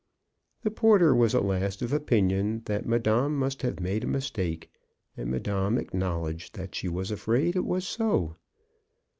[0.63, 4.71] The porter was at last of opinion that madame must have made a mistake,
[5.15, 8.35] and madame acknowledged that she was afraid it was so.